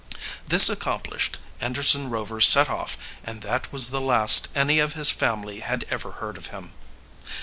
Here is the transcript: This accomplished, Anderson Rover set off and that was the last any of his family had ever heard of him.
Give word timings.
This 0.47 0.67
accomplished, 0.67 1.37
Anderson 1.59 2.09
Rover 2.09 2.41
set 2.41 2.71
off 2.71 2.97
and 3.23 3.43
that 3.43 3.71
was 3.71 3.91
the 3.91 4.01
last 4.01 4.47
any 4.55 4.79
of 4.79 4.93
his 4.93 5.11
family 5.11 5.59
had 5.59 5.85
ever 5.91 6.13
heard 6.13 6.37
of 6.37 6.47
him. 6.47 6.73